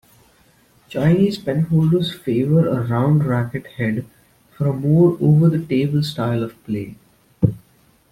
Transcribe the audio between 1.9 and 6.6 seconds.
favour a round racket head, for a more over-the-table style of